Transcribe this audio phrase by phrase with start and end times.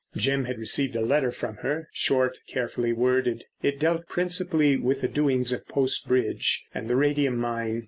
[0.15, 3.43] Jim had received a letter from her—short, carefully worded.
[3.61, 7.79] It dealt principally with the doings of Post Bridge and the radium mine.